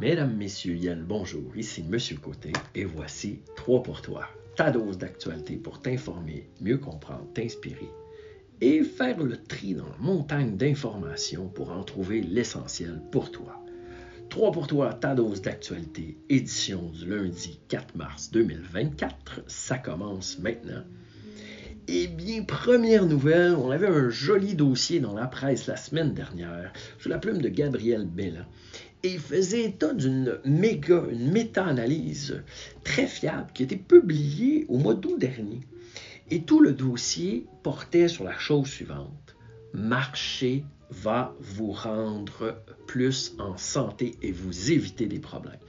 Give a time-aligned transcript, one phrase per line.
[0.00, 4.28] Mesdames, Messieurs, Yann, bonjour, ici Monsieur Côté et voici 3 pour toi.
[4.54, 7.90] Ta dose d'actualité pour t'informer, mieux comprendre, t'inspirer
[8.60, 13.60] et faire le tri dans la montagne d'informations pour en trouver l'essentiel pour toi.
[14.30, 19.42] 3 pour toi, ta dose d'actualité, édition du lundi 4 mars 2024.
[19.48, 20.84] Ça commence maintenant.
[21.88, 26.72] Eh bien, première nouvelle, on avait un joli dossier dans la presse la semaine dernière,
[27.00, 28.46] sous la plume de Gabriel Bellin.
[29.04, 32.42] Et il faisait état d'une méga, une méta-analyse
[32.82, 35.60] très fiable qui a été publiée au mois d'août dernier.
[36.30, 39.36] Et tout le dossier portait sur la chose suivante.
[39.72, 45.60] Marcher va vous rendre plus en santé et vous éviter des problèmes.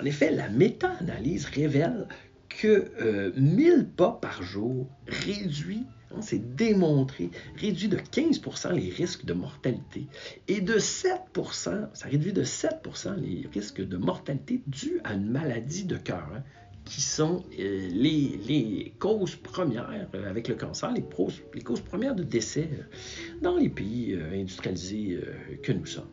[0.00, 2.08] En effet, la méta-analyse révèle
[2.48, 5.84] que 1000 euh, pas par jour réduit,
[6.20, 8.40] c'est démontré, réduit de 15
[8.72, 10.06] les risques de mortalité
[10.48, 12.88] et de 7 ça réduit de 7
[13.18, 16.28] les risques de mortalité dus à une maladie de cœur.
[16.34, 16.42] Hein,
[16.84, 22.70] qui sont euh, les, causes premières euh, avec le cancer, les, causes premières de décès
[23.42, 25.18] dans les pays industrialisés
[25.64, 26.06] que nous sommes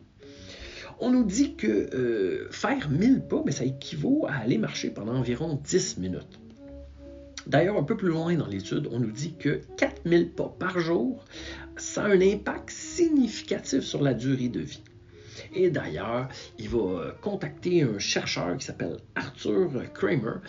[1.00, 5.14] on nous dit que euh, faire 1000 pas, mais ça équivaut à aller marcher pendant
[5.14, 6.40] environ 10 minutes.
[7.46, 11.24] D'ailleurs, un peu plus loin dans l'étude, on nous dit que 4000 pas par jour,
[11.76, 14.82] ça a un impact significatif sur la durée de vie.
[15.52, 16.28] Et d'ailleurs,
[16.58, 20.40] il va euh, contacter un chercheur qui s'appelle Arthur Kramer,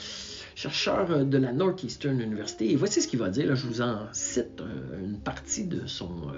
[0.55, 2.71] chercheur de la Northeastern University.
[2.71, 3.55] Et voici ce qu'il va dire.
[3.55, 6.31] je vous en cite euh, une partie de son,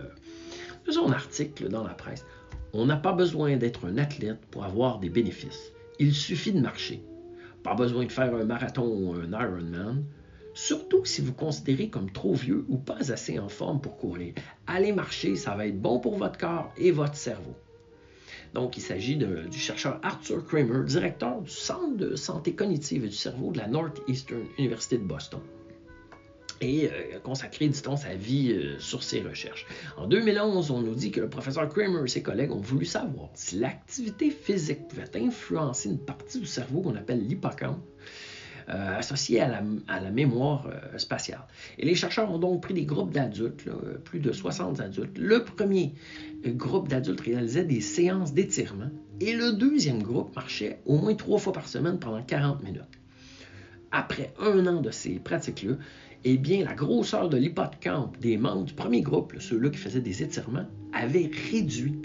[0.85, 2.25] de son article dans la presse.
[2.73, 5.71] On n'a pas besoin d'être un athlète pour avoir des bénéfices.
[5.99, 7.01] Il suffit de marcher.
[7.63, 10.03] Pas besoin de faire un marathon ou un Ironman.
[10.57, 14.33] Surtout si vous considérez comme trop vieux ou pas assez en forme pour courir.
[14.65, 17.53] Allez marcher, ça va être bon pour votre corps et votre cerveau.
[18.55, 23.15] Donc, il s'agit du chercheur Arthur Kramer, directeur du Centre de santé cognitive et du
[23.15, 25.41] cerveau de la Northeastern University de Boston
[26.59, 29.67] et euh, consacré, dit-on, sa vie euh, sur ses recherches.
[29.95, 33.29] En 2011, on nous dit que le professeur Kramer et ses collègues ont voulu savoir
[33.35, 37.79] si l'activité physique pouvait influencer une partie du cerveau qu'on appelle l'hippocampe,
[38.69, 41.41] euh, associée à la, mémoire spatiale.
[41.77, 43.69] Et les chercheurs ont donc pris des groupes d'adultes,
[44.03, 45.17] plus de 60 adultes.
[45.17, 45.93] Le premier
[46.45, 48.89] groupe d'adultes réalisait des séances d'étirement
[49.19, 52.83] et le deuxième groupe marchait au moins trois fois par semaine pendant 40 minutes.
[53.91, 55.75] Après un an de ces pratiques-là,
[56.23, 60.23] eh bien, la grosseur de l'hippocampe des membres du premier groupe, ceux-là qui faisaient des
[60.23, 62.01] étirements, avait réduit.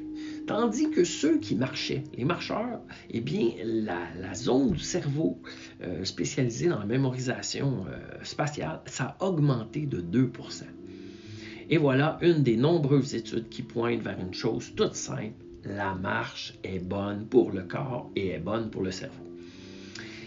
[0.46, 5.40] Tandis que ceux qui marchaient, les marcheurs, eh bien, la, zone du cerveau
[5.82, 10.64] euh, spécialisée dans la mémorisation euh, spatiale, ça a augmenté de 2%
[11.70, 15.44] Et voilà une des nombreuses études qui pointent vers une chose toute simple.
[15.64, 19.24] La marche est bonne pour le corps et est bonne pour le cerveau.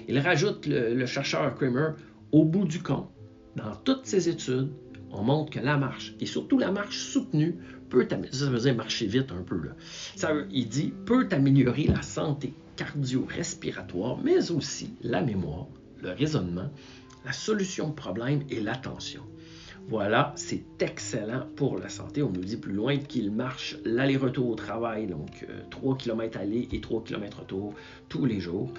[0.08, 1.90] Il rajoute le, le chercheur Kramer,
[2.32, 3.10] au bout du compte,
[3.58, 4.72] dans toutes ces études,
[5.16, 7.56] on montre que la marche, et surtout la marche soutenue,
[7.90, 9.72] peut ça marcher vite un peu, là.
[10.16, 15.68] Ça, il dit, peut améliorer la santé cardio-respiratoire, mais aussi la mémoire,
[16.02, 16.70] le raisonnement,
[17.26, 19.22] la solution de problèmes et l'attention.
[19.88, 22.24] Voilà, c'est excellent pour la santé.
[22.24, 26.68] On nous dit plus loin qu'il marche l'aller-retour au travail, donc 3 euh, km aller
[26.72, 27.76] et 3 km retour
[28.10, 28.74] tous les jours.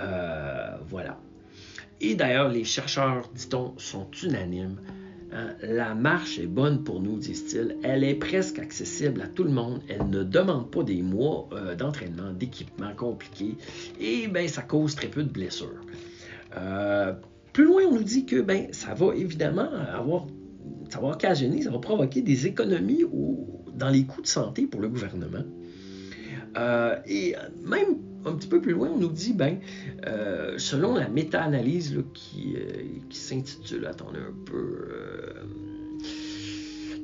[0.00, 1.20] Euh, voilà.
[2.00, 4.80] Et d'ailleurs, les chercheurs, dit-on, sont unanimes.
[5.32, 5.54] Hein.
[5.62, 7.76] La marche est bonne pour nous, disent-ils.
[7.82, 9.80] Elle est presque accessible à tout le monde.
[9.88, 13.56] Elle ne demande pas des mois euh, d'entraînement, d'équipement compliqué.
[14.00, 15.84] Et ben, ça cause très peu de blessures.
[16.56, 17.12] Euh,
[17.52, 20.26] plus loin, on nous dit que ben, ça va évidemment avoir,
[20.90, 23.04] ça va occasionner, ça va provoquer des économies
[23.74, 25.44] dans les coûts de santé pour le gouvernement.
[26.56, 29.58] Euh, et même un petit peu plus loin, on nous dit, ben,
[30.06, 34.88] euh, selon la méta-analyse qui, euh, qui s'intitule, attendez un peu,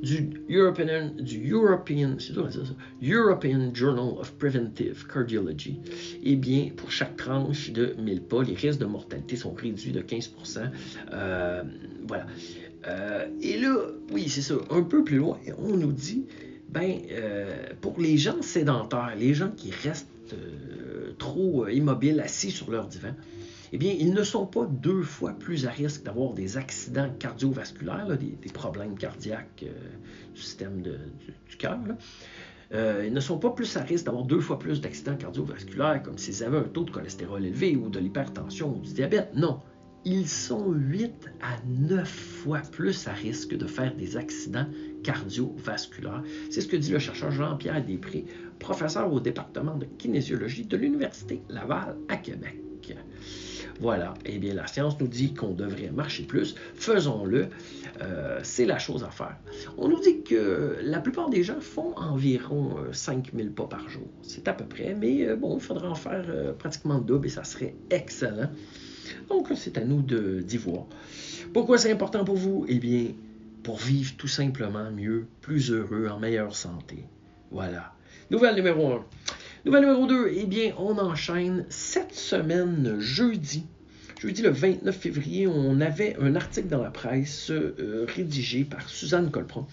[0.01, 2.17] du European, du European,
[3.01, 5.79] European Journal of Preventive Cardiology,
[6.21, 10.01] eh bien, pour chaque tranche de 1000 pas, les risques de mortalité sont réduits de
[10.01, 10.69] 15%.
[12.07, 12.27] voilà.
[13.41, 13.77] et là,
[14.11, 16.25] oui, c'est ça, un peu plus loin, on nous dit,
[16.75, 20.64] ben, euh, pour les gens sédentaires, les gens qui restent euh,
[21.25, 23.13] trop euh, immobiles, assis sur leur divan,
[23.73, 28.17] eh bien, ils ne sont pas deux fois plus à risque d'avoir des accidents cardiovasculaires,
[28.17, 29.65] des, problèmes cardiaques
[30.33, 31.79] du système du, cœur.
[32.71, 36.43] ils ne sont pas plus à risque d'avoir deux fois plus d'accidents cardiovasculaires comme s'ils
[36.43, 39.31] avaient un taux de cholestérol élevé ou de l'hypertension ou du diabète.
[39.35, 39.59] Non,
[40.05, 41.11] ils sont 8
[41.41, 44.67] à 9 fois plus à risque de faire des accidents
[45.03, 46.23] cardiovasculaires.
[46.51, 48.25] C'est ce que dit le chercheur Jean-Pierre Després
[48.59, 52.61] professeur au département de kinésiologie de l'Université Laval à Québec.
[53.81, 57.47] Voilà, eh bien la science nous dit qu'on devrait marcher plus, faisons-le,
[58.01, 59.35] euh, c'est la chose à faire.
[59.77, 64.47] On nous dit que la plupart des gens font environ 5000 pas par jour, c'est
[64.47, 68.49] à peu près, mais bon, il faudra en faire pratiquement double et ça serait excellent.
[69.29, 70.85] Donc c'est à nous d'y voir.
[71.53, 72.65] Pourquoi c'est important pour vous?
[72.67, 73.07] Eh bien,
[73.63, 77.05] pour vivre tout simplement mieux, plus heureux, en meilleure santé.
[77.51, 77.93] Voilà.
[78.29, 79.05] Nouvelle numéro 1.
[79.65, 83.65] Nouvelle numéro 2, eh bien, on enchaîne cette semaine, jeudi.
[84.19, 89.31] Jeudi le 29 février, on avait un article dans la presse euh, rédigé par Suzanne
[89.31, 89.65] Colpron.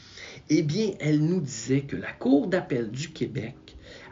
[0.48, 3.54] Eh bien, elle nous disait que la Cour d'appel du Québec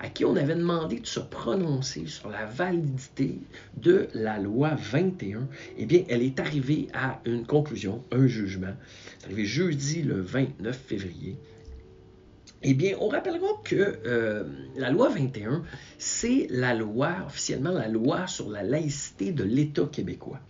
[0.00, 3.38] à qui on avait demandé de se prononcer sur la validité
[3.76, 8.74] de la loi 21, eh bien, elle est arrivée à une conclusion, un jugement.
[9.18, 11.36] C'est arrivé jeudi le 29 février.
[12.62, 14.44] Eh bien, on rappellera que euh,
[14.76, 15.62] la loi 21,
[15.98, 20.40] c'est la loi, officiellement la loi sur la laïcité de l'État québécois.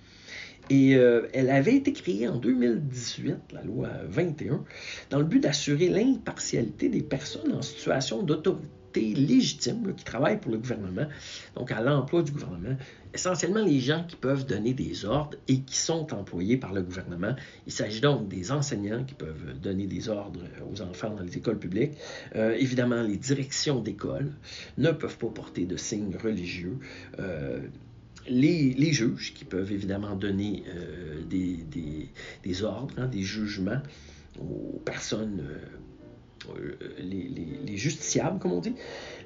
[0.70, 4.64] Et euh, elle avait été créée en 2018, la loi 21,
[5.10, 10.58] dans le but d'assurer l'impartialité des personnes en situation d'autorité légitimes qui travaillent pour le
[10.58, 11.06] gouvernement,
[11.54, 12.76] donc à l'emploi du gouvernement,
[13.14, 17.34] essentiellement les gens qui peuvent donner des ordres et qui sont employés par le gouvernement.
[17.66, 20.40] Il s'agit donc des enseignants qui peuvent donner des ordres
[20.72, 21.92] aux enfants dans les écoles publiques.
[22.36, 24.32] Euh, évidemment, les directions d'école
[24.78, 26.78] ne peuvent pas porter de signes religieux.
[27.18, 27.60] Euh,
[28.28, 33.80] les, juges qui peuvent évidemment donner euh, des, ordres, hein, des jugements
[34.38, 35.42] aux personnes
[36.48, 38.74] euh, les, justiciables, comme on dit,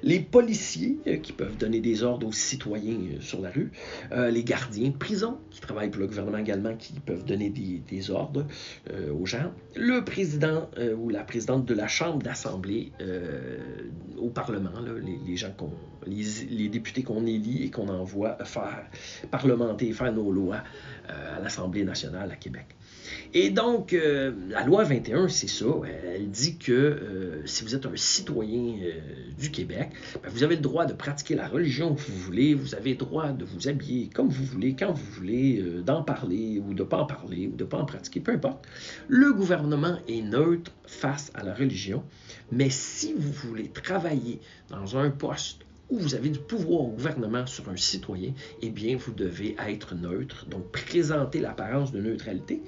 [0.03, 3.71] les policiers euh, qui peuvent donner des ordres aux citoyens euh, sur la rue,
[4.11, 8.45] les gardiens de prison qui travaillent pour le gouvernement également, qui peuvent donner des, ordres
[9.11, 12.91] aux gens, le président ou la présidente de la Chambre d'Assemblée
[14.17, 14.71] au Parlement,
[15.25, 15.71] les, gens qu'on,
[16.05, 18.85] les, députés qu'on élit et qu'on envoie faire
[19.31, 20.63] parlementer, faire nos lois
[21.07, 22.75] à l'Assemblée nationale à Québec.
[23.33, 25.65] Et donc, euh, la loi 21, c'est ça.
[26.05, 28.91] Elle dit que euh, si vous êtes un citoyen euh,
[29.37, 29.89] du Québec,
[30.23, 32.97] ben, vous avez le droit de pratiquer la religion que vous voulez, vous avez le
[32.97, 36.87] droit de vous habiller comme vous voulez, quand vous voulez, d'en parler ou de ne
[36.87, 38.65] pas en parler ou de ne pas en pratiquer, peu importe.
[39.07, 42.03] Le gouvernement est neutre face à la religion,
[42.51, 47.45] mais si vous voulez travailler dans un poste où vous avez du pouvoir au gouvernement
[47.45, 52.61] sur un citoyen, eh bien, vous devez être neutre, donc présenter l'apparence de neutralité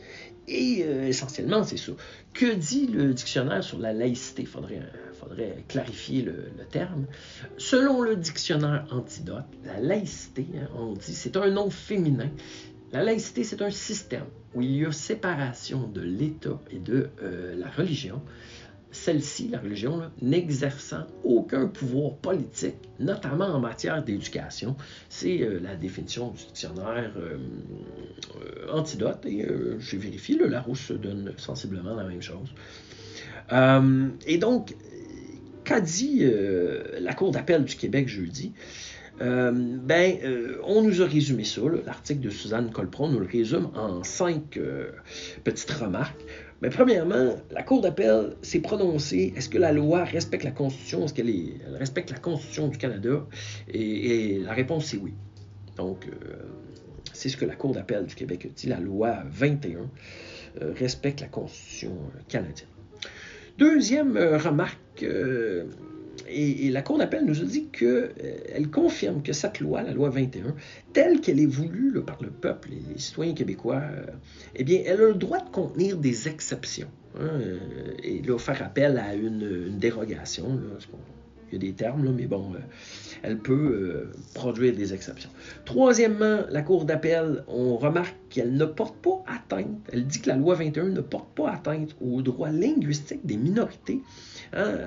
[0.48, 1.92] et euh, essentiellement, c'est ça.
[2.34, 4.44] Que dit le dictionnaire sur la laïcité?
[4.44, 4.82] Il faudrait,
[5.20, 7.06] faudrait, clarifier le, terme.
[7.58, 12.30] Selon le dictionnaire antidote, la laïcité, hein, on dit, c'est un nom féminin.
[12.94, 17.56] La laïcité, c'est un système où il y a séparation de l'État et de euh,
[17.58, 18.22] la religion
[18.98, 24.76] celle-ci, la religion, n'exerçant aucun pouvoir politique, notamment en matière d'éducation.
[25.10, 27.38] C'est euh, la définition du dictionnaire euh,
[28.36, 29.46] euh, antidote, et
[29.80, 32.54] j'ai vérifié, le Larousse donne sensiblement la même chose.
[34.26, 34.76] et donc,
[35.64, 36.26] qu'a dit
[37.00, 38.54] la Cour d'appel du Québec jeudi?
[39.20, 40.18] Ben,
[40.64, 41.62] on nous a résumé ça.
[41.86, 44.60] L'article de Suzanne Colpron nous le résume en cinq
[45.44, 46.24] petites remarques.
[46.62, 49.34] Mais premièrement, la Cour d'appel s'est prononcée.
[49.36, 51.06] Est-ce que la loi respecte la Constitution?
[51.06, 51.32] Est-ce qu'elle
[51.78, 53.28] respecte la Constitution du Canada?
[53.68, 55.14] Et, la réponse, c'est oui.
[55.76, 56.36] Donc, euh,
[57.14, 58.68] c'est ce que la Cour d'appel du Québec a dit.
[58.68, 59.82] La loi 21
[60.62, 61.96] euh, respecte la Constitution
[62.28, 62.70] canadienne.
[63.60, 65.06] Deuxième euh, remarque,
[66.30, 70.10] et, la Cour d'appel nous a dit qu'elle euh, confirme que cette loi, la loi
[70.10, 70.56] 21,
[70.94, 74.06] telle qu'elle est voulue par le peuple et les citoyens québécois, euh,
[74.56, 76.90] eh bien, elle a le droit de contenir des exceptions.
[77.20, 77.58] Hein, euh,
[78.04, 80.60] et là, faire appel à une, dérogation,
[81.52, 82.54] il y a des termes, mais bon,
[83.24, 85.30] elle peut produire des exceptions.
[85.66, 90.36] Troisièmement, la Cour d'appel, on remarque qu'elle ne porte pas atteinte, elle dit que la
[90.36, 94.02] loi 21 ne porte pas atteinte aux droits linguistiques des minorités
[94.54, 94.78] Hein,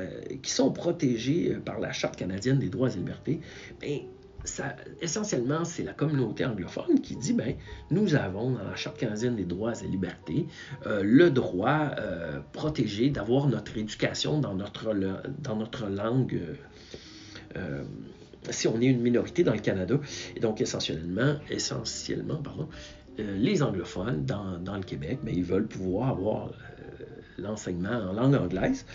[0.42, 3.40] qui sont protégés euh, par la Charte canadienne des droits et libertés,
[3.80, 3.98] bien,
[4.44, 7.56] ça, essentiellement, c'est la communauté anglophone qui dit, ben,
[7.90, 10.46] nous avons dans la Charte canadienne des droits et libertés
[10.86, 16.40] euh, le droit euh, protégé d'avoir notre éducation dans notre langue.
[18.48, 20.00] Si on est une minorité dans le Canada,
[20.36, 22.68] et donc essentiellement, essentiellement pardon,
[23.18, 26.52] les anglophones dans, le Québec, mais ils veulent pouvoir avoir
[27.36, 28.86] l'enseignement en langue anglaise.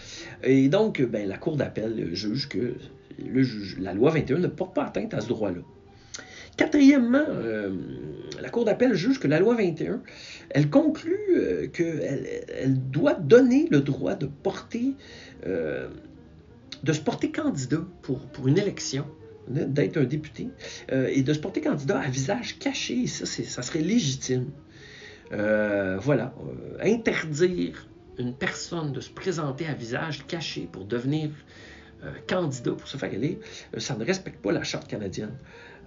[0.43, 2.75] Et donc, ben, la Cour d'appel juge que
[3.77, 5.61] la loi 21 ne porte pas atteinte à ce droit-là.
[6.57, 7.75] Quatrièmement, euh,
[8.41, 10.01] la Cour d'appel juge que la loi 21,
[10.51, 14.93] elle conclut euh, qu'elle elle doit donner le droit de porter
[15.45, 15.89] euh,
[16.83, 19.05] de se porter candidat pour une élection,
[19.47, 20.49] d'être un député,
[20.91, 23.07] euh, et de se porter candidat à visage caché.
[23.07, 24.51] Ça, serait légitime.
[25.31, 26.33] Euh, voilà.
[26.81, 27.87] interdire
[28.17, 31.29] une personne de se présenter à visage caché pour devenir
[32.27, 33.37] candidat, pour se faire élire,
[33.77, 35.35] ça ne respecte pas la Charte canadienne.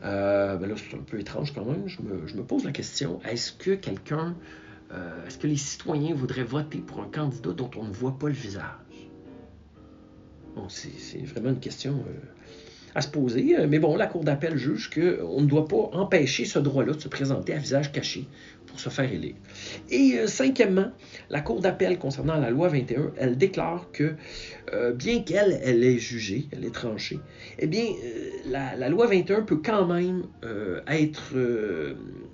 [0.03, 1.87] Ben là, c'est un peu étrange quand même.
[1.87, 4.35] Je me, pose la question, est-ce que quelqu'un,
[5.27, 8.35] est-ce que les citoyens voudraient voter pour un candidat dont on ne voit pas le
[8.35, 8.65] visage?
[10.69, 12.13] c'est vraiment une question euh,
[12.95, 13.57] à se poser.
[13.59, 17.01] Euh, mais bon, la Cour d'appel juge qu'on ne doit pas empêcher ce droit-là de
[17.01, 18.27] se présenter à visage caché
[18.67, 19.35] pour se faire élire.
[19.91, 20.91] Et euh, cinquièmement,
[21.31, 24.15] la Cour d'appel concernant la loi 21, elle déclare que
[24.97, 27.19] bien qu'elle elle est jugée, elle est tranchée,
[27.59, 27.87] eh bien,
[28.47, 30.25] la, loi 21 peut quand même
[30.87, 31.35] être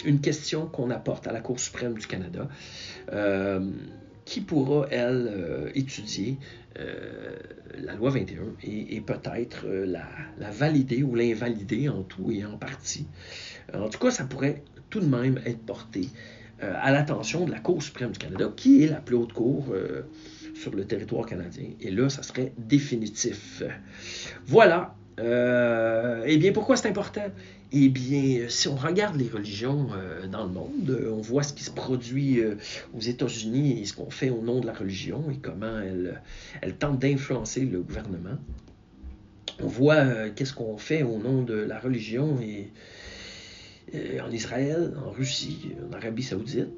[0.05, 2.49] une question qu'on apporte à la Cour suprême du Canada
[4.25, 6.39] qui pourra, elle, étudier
[6.81, 7.37] euh,
[7.79, 13.07] la loi 21 et, peut-être euh, la, valider ou l'invalider en tout et en partie.
[13.73, 16.09] En tout cas, ça pourrait tout de même être porté
[16.63, 19.73] euh, à l'attention de la Cour suprême du Canada, qui est la plus haute cour
[20.55, 21.71] sur le territoire canadien.
[21.81, 23.63] Et là, ça serait définitif.
[24.47, 24.97] Voilà.
[25.19, 27.31] Eh bien, pourquoi c'est important?
[27.77, 31.53] Eh bien, si on regarde les religions euh, dans le monde, euh, on voit ce
[31.53, 32.55] qui se produit euh,
[32.97, 36.23] aux États-Unis et ce qu'on fait au nom de la religion et comment elle,
[36.63, 38.39] elle tente d'influencer le gouvernement.
[39.61, 42.71] On voit qu'est-ce qu'on fait au nom de la religion et,
[44.21, 46.69] en Israël, en Russie, en Arabie saoudite.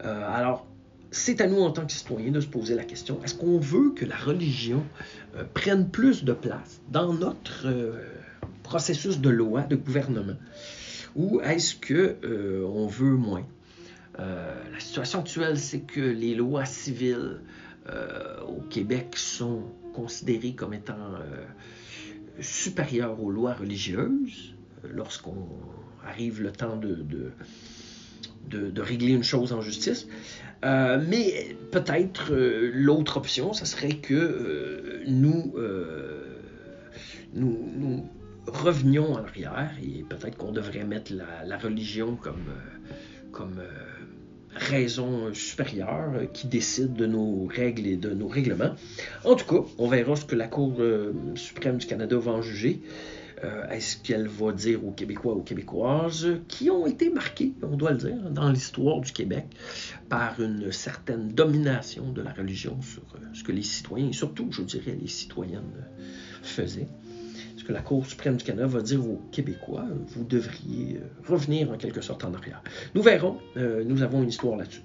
[0.00, 0.66] alors,
[1.12, 3.92] c'est à nous en tant que citoyens de se poser la question, est-ce qu'on veut
[3.94, 4.84] que la religion
[5.54, 7.66] prenne plus de place dans notre
[8.62, 10.36] processus de loi, de gouvernement,
[11.14, 13.46] ou est-ce que euh, on veut moins?
[14.18, 17.40] Euh, La situation actuelle, c'est que les lois civiles
[17.88, 21.18] euh, au Québec sont considérées comme étant
[22.40, 24.54] supérieures aux lois religieuses
[24.90, 25.48] lorsqu'on
[26.06, 27.32] arrive le temps de,
[28.80, 30.06] régler une chose en justice.
[30.62, 35.54] Mais peut-être l'autre option, ce serait que nous,
[37.34, 38.04] nous,
[38.46, 43.68] revenions en arrière et peut-être qu'on devrait mettre la, religion comme, euh, euh,
[44.54, 48.74] raison supérieure qui décide de nos règles et de nos règlements.
[49.24, 52.42] En tout cas, on verra ce que la Cour euh, suprême du Canada va en
[52.42, 52.82] juger.
[53.70, 57.98] Est-ce qu'elle va dire aux Québécois, aux Québécoises, qui ont été marqués, on doit le
[57.98, 59.46] dire, dans l'histoire du Québec,
[60.08, 64.62] par une certaine domination de la religion sur ce que les citoyens, et surtout, je
[64.62, 65.72] dirais, les citoyennes
[66.42, 66.88] faisaient?
[67.64, 71.76] Que la Cour suprême du Canada va dire aux Québécois, vous devriez euh, revenir en
[71.76, 72.60] quelque sorte en arrière?
[72.96, 74.82] Nous verrons, euh, nous avons une histoire là-dessus.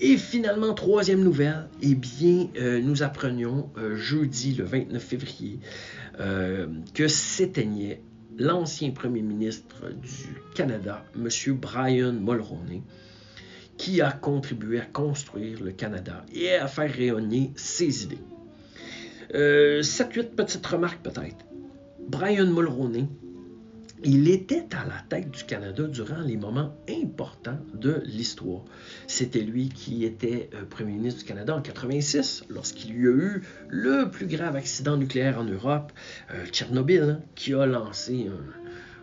[0.00, 5.60] Et finalement, troisième nouvelle, eh bien, euh, nous apprenions jeudi le 29 février
[6.94, 8.02] que s'éteignait
[8.38, 11.28] l'ancien premier ministre du Canada, M.
[11.54, 12.82] Brian Mulroney,
[13.76, 18.18] qui a contribué à construire le Canada et à faire rayonner ses idées.
[19.34, 21.44] Euh, 7-8 petites remarques peut-être.
[22.08, 23.06] Brian Mulroney,
[24.04, 28.62] il était à la tête du Canada durant les moments importants de l'histoire.
[29.06, 33.42] C'était lui qui était euh, premier ministre du Canada en 86, lorsqu'il y a eu
[33.68, 35.92] le plus grave accident nucléaire en Europe,
[36.32, 38.28] euh, Tchernobyl, hein, qui a lancé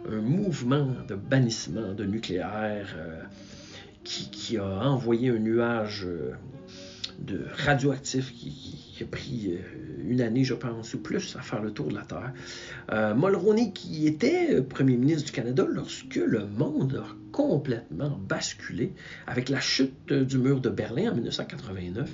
[0.10, 3.24] un, mouvement de bannissement de nucléaire, euh,
[4.04, 6.08] qui, a envoyé un nuage
[7.20, 11.72] de radioactif qui, a pris euh, une année, je pense, ou plus à faire le
[11.72, 12.34] tour de la Terre.
[12.92, 18.94] Euh, Mulroney, qui était premier ministre du Canada lorsque le monde a complètement basculé
[19.28, 22.10] avec la chute du mur de Berlin en 1989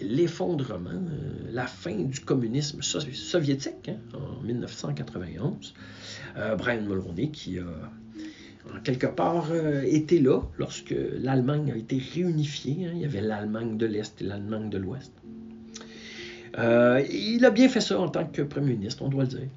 [0.00, 5.74] l'effondrement, euh, la fin du communisme soviétique hein, en 1991.
[6.56, 7.64] Brian Mulroney qui a
[8.74, 12.86] en quelque part, euh, était là lorsque l'Allemagne a été réunifiée.
[12.86, 12.92] Hein.
[12.94, 15.12] Il y avait l'Allemagne de l'Est et l'Allemagne de l'Ouest.
[16.58, 19.48] Euh, il a bien fait ça en tant que Premier ministre, on doit le dire.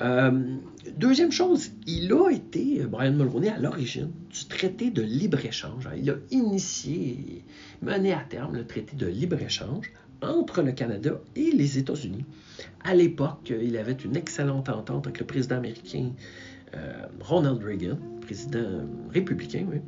[0.00, 0.56] Euh,
[0.96, 5.88] deuxième chose, il a été, Brian Mulroney, à l'origine du traité de libre-échange.
[5.96, 7.44] Il a initié
[7.80, 12.24] mené à terme le traité de libre-échange entre le Canada et les États-Unis.
[12.84, 16.10] À l'époque, il avait une excellente entente avec le président américain
[17.20, 19.78] Ronald Reagan président républicain, oui.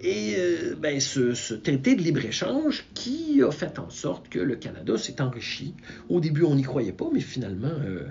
[0.00, 4.96] Et euh, ben, ce, traité de libre-échange qui a fait en sorte que le Canada
[4.96, 5.74] s'est enrichi.
[6.08, 8.06] Au début, on n'y croyait pas, mais finalement, euh,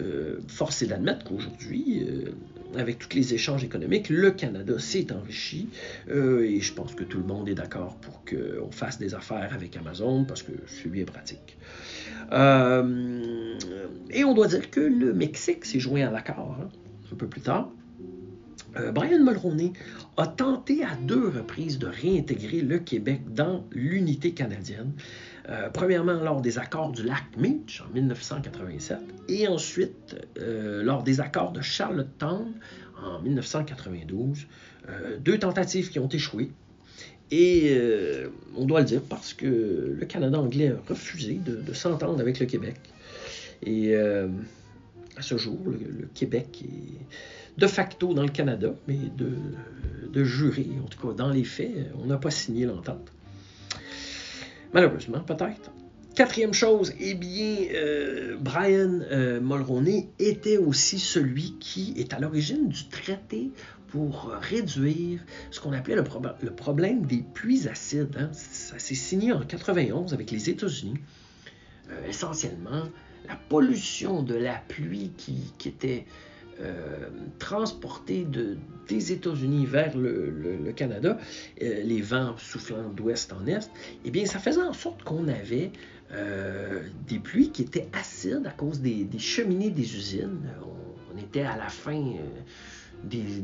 [0.00, 2.06] euh, force est d'admettre qu'aujourd'hui,
[2.76, 5.68] avec tous les échanges économiques, le Canada s'est enrichi.
[6.08, 9.76] et je pense que tout le monde est d'accord pour qu'on fasse des affaires avec
[9.76, 11.58] Amazon parce que c'est bien pratique.
[12.32, 13.58] Euh,
[14.10, 16.68] et on doit dire que le Mexique s'est joint à l'accord hein,
[17.12, 17.70] un peu plus tard.
[18.76, 19.72] Euh, Brian Mulroney
[20.16, 24.92] a tenté à deux reprises de réintégrer le Québec dans l'unité canadienne.
[25.48, 28.98] Euh, premièrement lors des accords du lac Meach en 1987
[29.28, 32.52] et ensuite euh, lors des accords de Charlottetown
[33.02, 34.46] en 1992.
[35.20, 36.50] deux tentatives qui ont échoué.
[37.30, 37.74] Et
[38.56, 39.46] on doit le dire parce que
[39.98, 42.74] le Canada anglais a refusé de, s'entendre avec le Québec.
[43.62, 47.06] Et à ce jour, le Québec est
[47.58, 49.32] de facto dans le Canada, mais de,
[50.12, 53.12] de juré, en tout cas dans les faits, on n'a pas signé l'entente.
[54.72, 55.72] Malheureusement, peut-être.
[56.14, 62.68] Quatrième chose, eh bien, euh, Brian euh, Mulroney était aussi celui qui est à l'origine
[62.68, 63.50] du traité
[63.88, 68.16] pour réduire ce qu'on appelait le, problème des pluies acides.
[68.18, 68.30] Hein.
[68.32, 70.98] Ça s'est signé en 91 avec les États-Unis.
[71.90, 72.84] Euh, essentiellement,
[73.28, 76.06] la pollution de la pluie qui était
[76.60, 81.18] euh, transporté de, des États-Unis vers le, Canada,
[81.62, 83.70] euh, les vents soufflant d'ouest en est,
[84.04, 85.72] eh bien, ça faisait en sorte qu'on avait
[86.12, 90.40] euh, des pluies qui étaient acides à cause des, cheminées des usines.
[91.14, 92.14] On, était à la fin
[93.04, 93.42] des,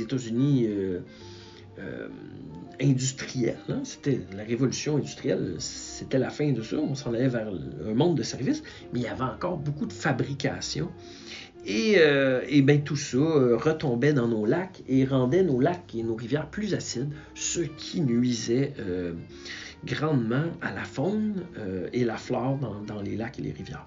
[0.00, 0.68] États-Unis
[2.80, 3.58] industriels.
[3.68, 3.80] Hein.
[3.84, 6.76] C'était la révolution industrielle, c'était la fin de ça.
[6.76, 9.92] On s'en allait vers un monde de services, mais il y avait encore beaucoup de
[9.92, 10.90] fabrication.
[11.66, 16.02] Et, euh, bien tout ça euh, retombait dans nos lacs et rendait nos lacs et
[16.04, 19.14] nos rivières plus acides, ce qui nuisait euh,
[19.84, 21.42] grandement à la faune
[21.92, 23.86] et la flore dans, les lacs et les rivières.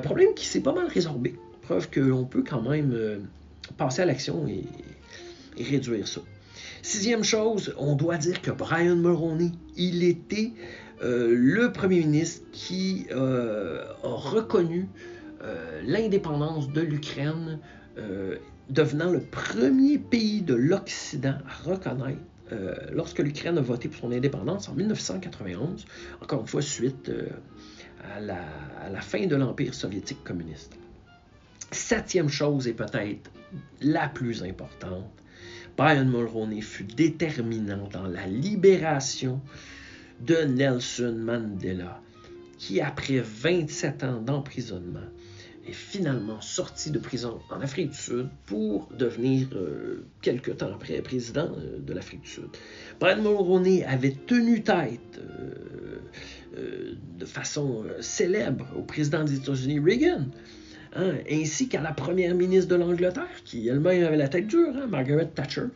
[0.00, 1.34] problème qui s'est pas mal résorbé.
[1.62, 2.96] Preuve qu'on peut quand même
[3.76, 4.64] passer à l'action et,
[5.62, 6.22] réduire ça.
[6.86, 10.52] Sixième chose, on doit dire que Brian Mulroney, il était
[11.00, 14.88] le premier ministre qui a reconnu
[15.42, 17.58] euh, l'indépendance de l'Ukraine,
[17.98, 18.36] euh,
[18.70, 22.20] devenant le premier pays de l'Occident à reconnaître
[22.52, 25.84] euh, lorsque l'Ukraine a voté pour son indépendance en 1991,
[26.22, 27.12] encore une fois suite
[28.16, 28.38] à la,
[28.80, 30.72] à, la, fin de l'Empire soviétique communiste.
[31.70, 33.30] Septième chose et peut-être
[33.82, 35.12] la plus importante,
[35.76, 39.40] Brian Mulroney fut déterminant dans la libération
[40.20, 42.00] de Nelson Mandela,
[42.58, 45.00] qui après 27 ans d'emprisonnement
[45.68, 51.02] est finalement sorti de prison en Afrique du Sud pour devenir, euh, quelques temps après,
[51.02, 52.48] président euh, de l'Afrique du Sud.
[53.00, 60.26] Brian Mulroney avait tenu tête euh, de façon célèbre au président des États-Unis, Reagan,
[60.96, 64.86] hein, ainsi qu'à la première ministre de l'Angleterre, qui elle-même avait la tête dure, hein,
[64.88, 65.66] Margaret Thatcher,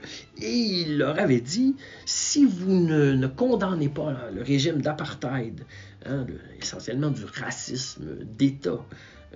[0.40, 5.61] et il leur avait dit, si vous ne, condamnez pas le régime d'apartheid,
[6.06, 6.26] hein,
[6.61, 8.85] essentiellement du racisme d'État,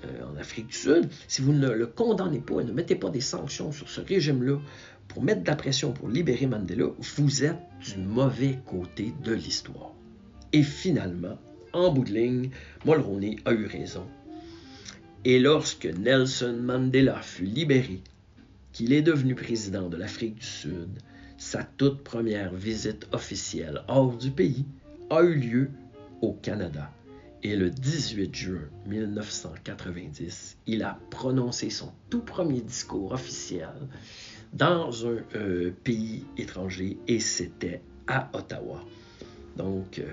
[0.05, 3.11] euh, en Afrique du Sud, si vous ne le condamnez pas et ne mettez pas
[3.11, 4.59] des sanctions sur ce régime-là
[5.07, 9.92] pour mettre de la pression pour libérer Mandela, vous êtes du mauvais côté de l'histoire.
[10.53, 11.38] Et finalement,
[11.73, 12.51] en bout de ligne,
[12.85, 14.07] Mulroney a eu raison.
[15.27, 18.03] Et lorsque Nelson Mandela fut libéré,
[18.73, 20.99] qu'il est devenu président de l'Afrique du Sud,
[21.39, 24.67] sa toute première visite officielle hors du pays
[25.09, 25.71] a eu lieu
[26.21, 26.91] au Canada.
[27.43, 33.73] Et le 18 juin 1990, il a prononcé son tout premier discours officiel
[34.53, 38.85] dans un euh, pays étranger et c'était à Ottawa.
[39.57, 40.13] Donc, euh,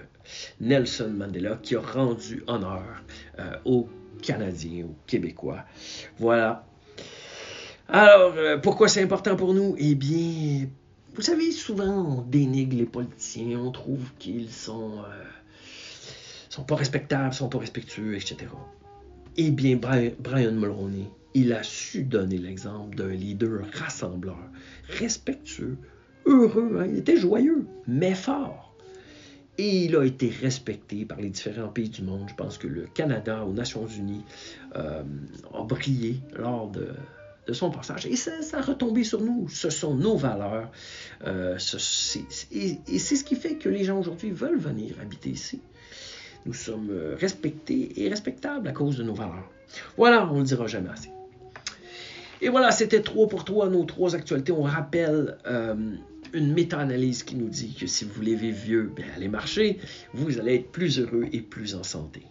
[0.60, 3.04] Nelson Mandela qui a rendu honneur
[3.40, 3.90] euh, aux
[4.22, 5.64] Canadiens, aux Québécois.
[6.20, 6.66] Voilà.
[7.90, 9.76] Alors, pourquoi c'est important pour nous?
[9.78, 10.68] Eh bien,
[11.14, 15.04] vous savez, souvent on dénigre les politiciens, on trouve qu'ils sont
[16.52, 18.38] sont pas respectables, sont pas respectueux, etc.
[19.38, 24.38] Eh bien, Brian Mulroney, il a su donner l'exemple d'un leader rassembleur,
[25.00, 25.78] respectueux,
[26.26, 26.88] heureux, hein.
[26.90, 28.71] il était joyeux, mais fort.
[29.58, 32.28] Et il a été respecté par les différents pays du monde.
[32.30, 34.24] Je pense que le Canada aux Nations Unies
[34.76, 35.04] euh,
[35.54, 36.88] a brillé lors de,
[37.54, 38.06] son passage.
[38.06, 39.50] Et ça, a retombé sur nous.
[39.50, 40.72] Ce sont nos valeurs.
[41.26, 45.60] Euh, et, c'est ce qui fait que les gens aujourd'hui veulent venir habiter ici.
[46.46, 49.50] Nous sommes euh, respectés et respectables à cause de nos valeurs.
[49.98, 51.12] Voilà, on ne le dira jamais assez.
[52.42, 54.52] Et voilà, c'était trois pour toi, nos trois actualités.
[54.52, 55.76] On rappelle euh,
[56.34, 59.80] une méta-analyse qui nous dit que si vous voulez vivre vieux, bien, allez marcher,
[60.14, 62.24] vous allez être plus heureux et plus en santé.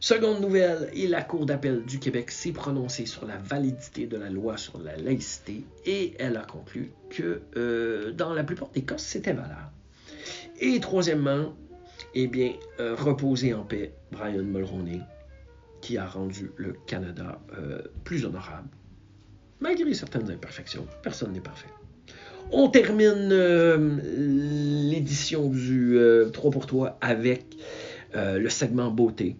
[0.00, 4.56] Seconde nouvelle, la Cour d'appel du Québec s'est prononcée sur la validité de la loi
[4.56, 9.32] sur la laïcité et elle a conclu que euh, dans la plupart des cas, c'était
[9.32, 9.72] valable.
[10.60, 11.56] Et troisièmement,
[12.14, 12.30] Eh
[12.78, 15.00] euh, reposez en paix, Brian Mulroney,
[15.80, 18.68] qui a rendu le Canada euh, plus honorable,
[19.60, 20.86] malgré certaines imperfections.
[21.02, 21.68] Personne n'est parfait.
[22.50, 23.98] On termine euh,
[24.90, 25.98] l'édition du
[26.32, 27.44] 3 pour toi avec
[28.14, 29.36] le segment beauté.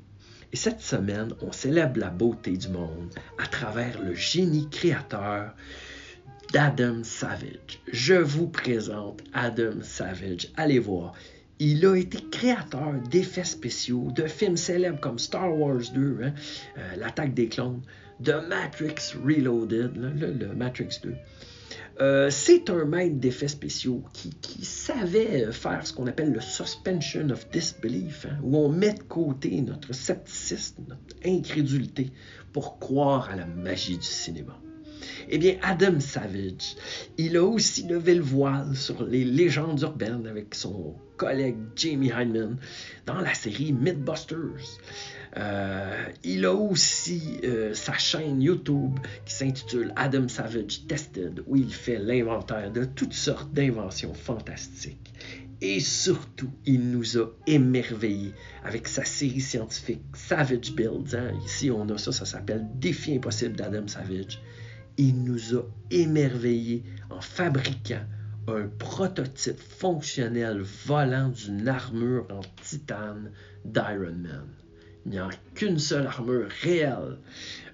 [0.53, 5.55] Et cette semaine, on célèbre la beauté du monde à travers le génie créateur
[6.53, 7.81] d'Adam Savage.
[7.93, 10.49] Je vous présente Adam Savage.
[10.57, 11.13] Allez voir.
[11.59, 16.33] Il a été créateur d'effets spéciaux de films célèbres comme Star Wars 2, hein,
[16.79, 17.83] euh, L'attaque des clones,
[18.21, 21.15] de Matrix Reloaded, le, Matrix 2.
[22.01, 24.33] Euh, c'est un maître d'effets spéciaux qui,
[24.65, 29.61] savait faire ce qu'on appelle le suspension of disbelief, hein, où on met de côté
[29.63, 32.13] notre scepticisme, notre incrédulité
[32.53, 34.59] pour croire à la magie du cinéma.
[35.31, 36.77] Eh bien, Adam Savage,
[37.19, 42.57] il a aussi levé le voile sur les légendes urbaines avec son collègue Jamie Hyneman
[43.05, 44.81] dans la série Mythbusters.
[45.37, 51.75] Euh, il a aussi euh, sa chaîne YouTube qui s'intitule Adam Savage Tested, où il
[51.75, 55.13] fait l'inventaire de toutes sortes d'inventions fantastiques.
[55.61, 58.33] Et surtout, il nous a émerveillés
[58.65, 61.15] avec sa série scientifique Savage Builds.
[61.15, 61.33] Hein.
[61.45, 64.41] Ici, on a ça, ça s'appelle Défi impossible d'Adam Savage
[64.99, 68.05] il nous a émerveillés en fabriquant
[68.49, 73.31] un prototype fonctionnel volant d'une armure en titane
[73.65, 74.49] d'Iron Man.
[75.07, 77.19] Il n'y a qu'une seule armure réelle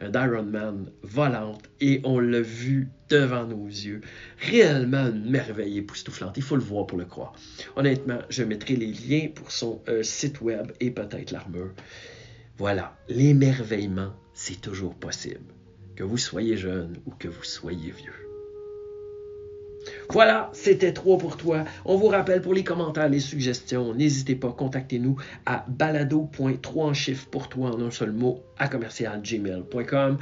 [0.01, 4.03] d'Iron Man volante et on l'a vu devant nos yeux.
[4.39, 6.37] Réellement une merveille époustouflante.
[6.37, 7.33] Il faut le voir pour le croire.
[7.77, 11.73] Honnêtement, je mettrai les liens pour son euh, site web et peut-être l'armure.
[12.59, 15.54] Voilà, l'émerveillement, c'est toujours possible
[15.97, 18.13] que vous soyez jeune ou que vous soyez vieux.
[20.11, 21.65] Voilà, c'était trois pour toi.
[21.85, 27.49] On vous rappelle pour les commentaires, les suggestions, n'hésitez pas, contactez-nous à balado.3 en pour
[27.49, 30.19] toi en un seul mot à commercialgmail.com.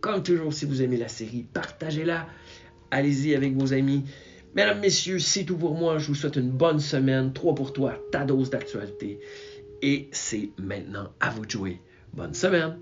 [0.00, 2.26] Comme toujours, si vous aimez la série, partagez-la.
[2.90, 4.04] Allez-y avec vos amis.
[4.54, 5.98] Mesdames, messieurs, c'est tout pour moi.
[5.98, 7.32] Je vous souhaite une bonne semaine.
[7.32, 9.20] Trois pour toi, ta dose d'actualité.
[9.82, 11.80] Et c'est maintenant à vous de jouer.
[12.14, 12.78] Bonne semaine.